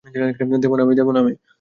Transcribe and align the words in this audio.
দেবো 0.95 1.11
না 1.11 1.19
আমি। 1.19 1.33